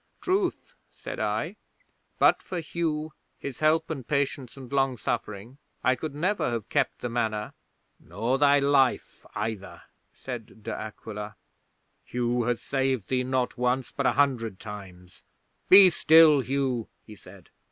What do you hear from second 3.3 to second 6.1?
his help and patience and long suffering, I